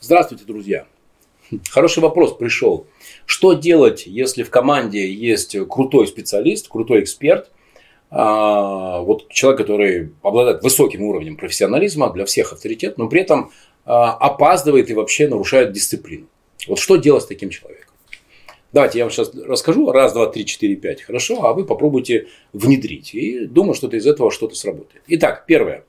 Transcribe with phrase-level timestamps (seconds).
[0.00, 0.86] Здравствуйте, друзья.
[1.70, 2.86] Хороший вопрос пришел.
[3.24, 7.50] Что делать, если в команде есть крутой специалист, крутой эксперт,
[8.10, 13.50] а, вот человек, который обладает высоким уровнем профессионализма, для всех авторитет, но при этом
[13.84, 16.28] а, опаздывает и вообще нарушает дисциплину.
[16.68, 17.95] Вот что делать с таким человеком?
[18.76, 19.90] Давайте я вам сейчас расскажу.
[19.90, 21.00] Раз, два, три, четыре, пять.
[21.00, 23.14] Хорошо, а вы попробуйте внедрить.
[23.14, 25.02] И думаю, что-то из этого что-то сработает.
[25.06, 25.84] Итак, первое.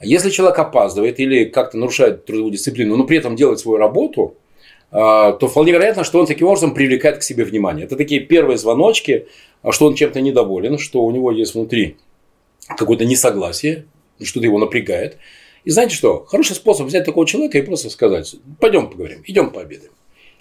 [0.00, 4.36] Если человек опаздывает или как-то нарушает трудовую дисциплину, но при этом делает свою работу,
[4.92, 7.84] а, то вполне вероятно, что он таким образом привлекает к себе внимание.
[7.84, 9.26] Это такие первые звоночки,
[9.62, 11.96] а, что он чем-то недоволен, что у него есть внутри
[12.78, 13.86] какое-то несогласие,
[14.22, 15.16] что-то его напрягает.
[15.64, 16.24] И знаете что?
[16.26, 19.90] Хороший способ взять такого человека и просто сказать, пойдем поговорим, идем пообедаем.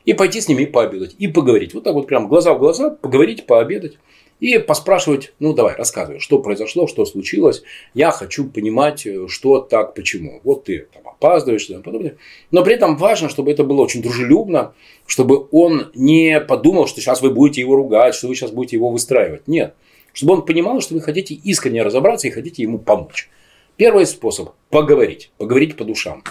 [0.05, 1.73] И пойти с ними пообедать, и поговорить.
[1.73, 3.97] Вот так вот прям глаза в глаза, поговорить, пообедать.
[4.39, 7.63] И поспрашивать, ну давай, рассказывай, что произошло, что случилось.
[7.93, 10.41] Я хочу понимать, э, что так, почему.
[10.43, 12.17] Вот ты там опаздываешь и тому подобное.
[12.51, 14.73] Но при этом важно, чтобы это было очень дружелюбно,
[15.05, 18.89] чтобы он не подумал, что сейчас вы будете его ругать, что вы сейчас будете его
[18.89, 19.47] выстраивать.
[19.47, 19.75] Нет.
[20.11, 23.29] Чтобы он понимал, что вы хотите искренне разобраться и хотите ему помочь.
[23.77, 25.31] Первый способ– поговорить.
[25.37, 26.21] Поговорить по душам.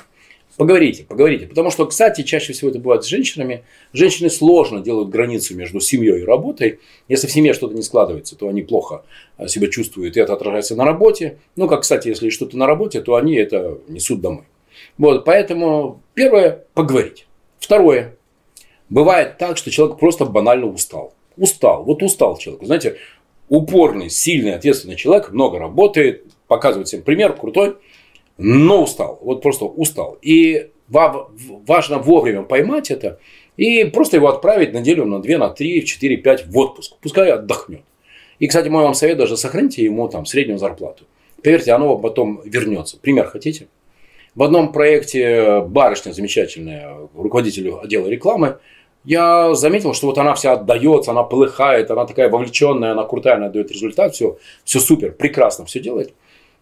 [0.57, 1.47] Поговорите, поговорите.
[1.47, 3.65] Потому что, кстати, чаще всего это бывает с женщинами.
[3.93, 6.81] Женщины сложно делают границу между семьей и работой.
[7.09, 9.05] Если в семье что-то не складывается, то они плохо
[9.39, 11.39] э, себя чувствуют, и это отражается на работе.
[11.57, 14.45] Ну, как, кстати, если что-то на работе, то они это несут домой.
[14.99, 17.27] Вот, поэтому первое– поговорить.
[17.59, 18.17] Второе.
[18.91, 21.15] Бывает так, что человек просто банально устал.
[21.39, 21.85] Устал.
[21.85, 22.65] Вот устал человек.
[22.65, 22.99] Знаете,
[23.49, 27.77] упорный, сильный, ответственный человек, много работает, показывает всем пример, крутой–
[28.39, 29.19] но устал.
[29.23, 30.19] Вот просто устал.
[30.23, 33.19] И важно вовремя поймать это
[33.57, 36.97] и просто его отправить на неделю, на 2, на 3, 4, 5 в отпуск.
[37.01, 37.83] Пускай отдохнет.
[38.39, 41.05] И, кстати, мой вам совет даже сохраните ему там среднюю зарплату.
[41.43, 42.99] Поверьте, оно потом вернется.
[42.99, 43.69] Пример хотите?
[44.35, 48.59] В одном проекте барышня замечательная, руководитель отдела рекламы,
[49.05, 53.49] я заметил, что вот она вся отдается, она полыхает, она такая вовлеченная, она крутая, она
[53.49, 56.15] дает результат, все, все супер, прекрасно все делает.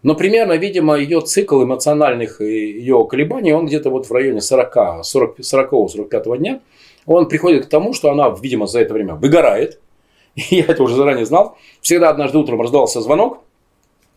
[0.03, 5.39] Но примерно, видимо, ее цикл эмоциональных ее колебаний, он где-то вот в районе 40, 40,
[5.39, 6.61] 40-45 дня,
[7.05, 9.79] он приходит к тому, что она, видимо, за это время выгорает.
[10.35, 11.57] Я это уже заранее знал.
[11.81, 13.39] Всегда однажды утром раздался звонок,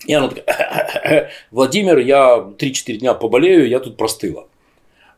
[0.06, 4.46] и она такая, Владимир, я 3-4 дня поболею, я тут простыла.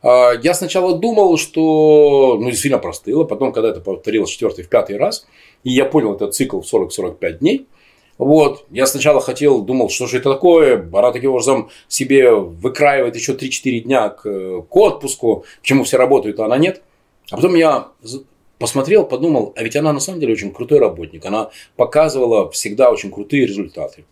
[0.01, 4.97] А, я сначала думал, что ну, действительно простыла, потом, когда это повторилось четвертый, в пятый
[4.97, 5.27] раз,
[5.63, 7.67] и я понял этот цикл в 40-45 дней,
[8.17, 8.65] вот.
[8.71, 10.89] Я сначала хотел, думал, что же это такое.
[10.91, 14.23] Она таким образом себе выкраивает еще 3-4 дня к,
[14.61, 15.45] к отпуску.
[15.61, 16.81] Почему все работают, а она нет.
[17.29, 17.89] А потом я
[18.57, 21.25] посмотрел, подумал, а ведь она на самом деле очень крутой работник.
[21.25, 24.05] Она показывала всегда очень крутые результаты.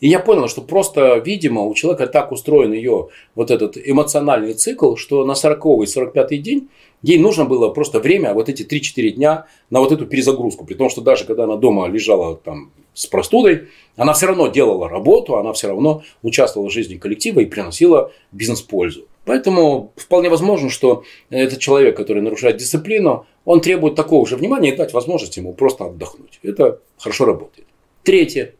[0.00, 4.96] И я понял, что просто, видимо, у человека так устроен ее вот этот эмоциональный цикл,
[4.96, 6.68] что на 40 и 45 день
[7.02, 10.64] ей нужно было просто время, вот эти 3-4 дня на вот эту перезагрузку.
[10.64, 14.88] При том, что даже когда она дома лежала там с простудой, она все равно делала
[14.88, 19.06] работу, она все равно участвовала в жизни коллектива и приносила бизнес-пользу.
[19.24, 24.76] Поэтому вполне возможно, что этот человек, который нарушает дисциплину, он требует такого же внимания и
[24.76, 26.38] дать возможность ему просто отдохнуть.
[26.42, 27.66] Это хорошо работает.
[28.02, 28.54] Третье.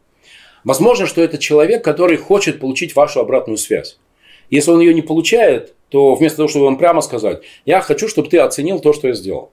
[0.66, 4.00] Возможно, что это человек, который хочет получить вашу обратную связь.
[4.50, 8.28] Если он ее не получает, то вместо того, чтобы вам прямо сказать, я хочу, чтобы
[8.28, 9.52] ты оценил то, что я сделал.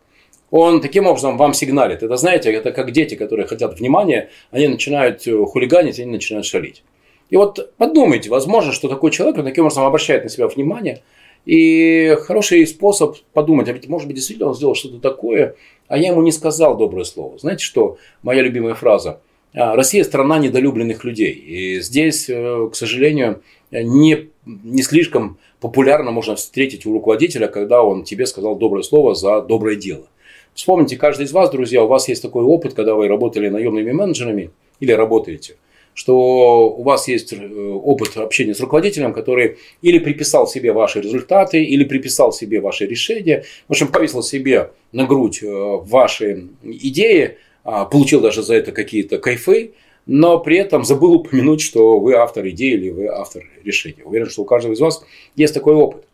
[0.50, 2.02] Он таким образом вам сигналит.
[2.02, 6.84] Это, знаете, это как дети, которые хотят внимания, они начинают э, хулиганить, они начинают шалить.
[7.30, 11.04] И вот подумайте, возможно, что такой человек он таким образом обращает на себя внимание.
[11.46, 15.56] И хороший способ подумать, а ведь, может быть, действительно он сделал что-то такое,
[15.88, 17.38] а я ему не сказал доброе слово.
[17.38, 19.22] Знаете, что моя любимая фраза–
[19.54, 21.32] Россия страна недолюбленных людей.
[21.32, 23.42] И здесь, э, к сожалению,
[23.72, 29.42] не, не слишком популярно можно встретить у руководителя, когда он тебе сказал доброе слово за
[29.42, 30.08] доброе дело.
[30.54, 34.52] Вспомните, каждый из вас, друзья, у вас есть такой опыт, когда вы работали наемными менеджерами
[34.80, 35.56] или работаете,
[35.94, 41.64] что у вас есть э, опыт общения с руководителем, который или приписал себе ваши результаты,
[41.64, 47.34] или приписал себе ваши решения, в общем, повесил себе на грудь э, ваши идеи, а,
[47.64, 49.74] получил даже за это какие-то кайфы,
[50.06, 54.04] но при этом забыл упомянуть, что вы автор идеи или вы автор решения.
[54.04, 55.04] Уверен, что у каждого из вас
[55.36, 56.06] есть такой опыт.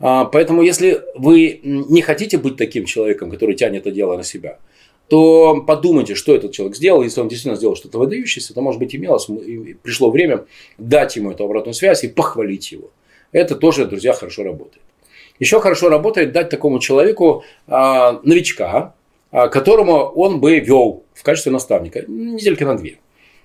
[0.00, 4.58] А, поэтому, если вы не хотите быть таким человеком, который тянет это дело на себя,
[5.08, 7.02] то подумайте, что этот человек сделал.
[7.02, 9.28] Если он действительно сделал что-то выдающееся, то, может быть, имелось,
[9.82, 10.44] пришло время
[10.78, 12.90] дать ему эту обратную связь и похвалить его.
[13.30, 14.82] Это тоже, друзья, хорошо работает.
[15.38, 18.94] Еще хорошо работает дать такому человеку а, новичка, а,
[19.32, 22.98] которому он бы вел в качестве наставника недельки на две.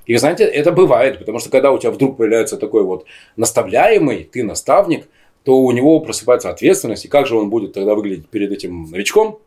[0.06, 3.06] И, знаете, это бывает, потому что когда у тебя вдруг появляется такой вот
[3.36, 5.08] наставляемый, ты наставник,
[5.44, 9.40] то у него просыпается ответственность, и как же он будет тогда выглядеть перед этим новичком,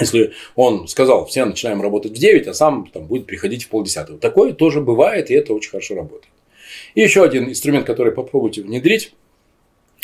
[0.00, 4.18] если он сказал, все начинаем работать в 9, а сам там, будет приходить в полдесятого.
[4.18, 6.32] Такое тоже бывает, и это очень хорошо работает.
[6.94, 9.14] И еще один инструмент, который попробуйте внедрить.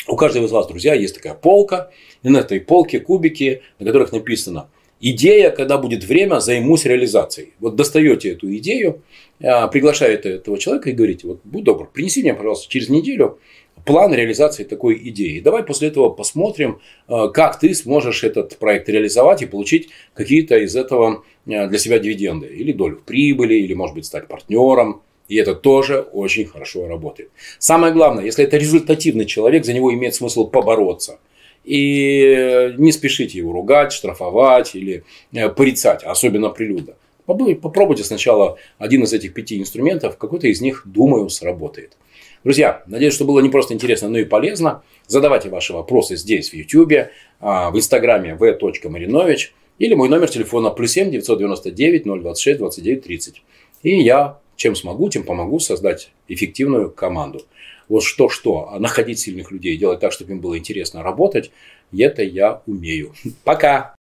[0.07, 1.91] У каждого из вас, друзья, есть такая полка,
[2.23, 4.69] и на этой полке кубики, на которых написано
[5.01, 7.53] «Идея, когда будет время, займусь реализацией».
[7.59, 9.01] Вот достаете эту идею,
[9.43, 13.39] а, приглашаете этого человека и говорите, вот будь добр, принеси мне, пожалуйста, через неделю
[13.85, 15.39] план реализации такой идеи.
[15.39, 20.75] Давай после этого посмотрим, а, как ты сможешь этот проект реализовать и получить какие-то из
[20.75, 22.47] этого а, для себя дивиденды.
[22.47, 25.01] Или долю в прибыли, или, может быть, стать партнером.
[25.27, 27.31] И это тоже очень хорошо работает.
[27.57, 31.19] Самое главное, если это результативный человек, за него имеет смысл побороться.
[31.63, 36.93] И не спешите его ругать, штрафовать или э, порицать, особенно прилюдно.
[37.25, 41.95] Попробуйте сначала один из этих пяти инструментов, какой-то из них, думаю, сработает.
[42.43, 44.81] Друзья, надеюсь, что было не просто интересно, но и полезно.
[45.05, 47.09] Задавайте ваши вопросы здесь, в YouTube,
[47.39, 53.41] а, в Инстаграме v.marinovich или мой номер телефона плюс 7 999 026 29 30.
[53.83, 57.41] И я чем смогу, тем помогу создать эффективную команду.
[57.89, 61.49] Вот что-что, а находить сильных людей, делать так, чтобы им было интересно работать,
[61.91, 63.15] это я умею.
[63.43, 63.95] Пока!